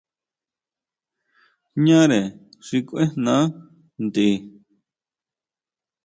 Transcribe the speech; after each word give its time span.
Ñare 1.85 2.19
xi 2.65 2.77
kuijná 2.87 3.35
tʼen. 4.13 4.41